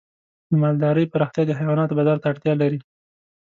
د 0.49 0.51
مالدارۍ 0.61 1.05
پراختیا 1.13 1.43
د 1.47 1.51
حیواناتو 1.59 1.97
بازار 1.97 2.17
ته 2.21 2.27
اړتیا 2.31 2.53
لري. 2.61 2.79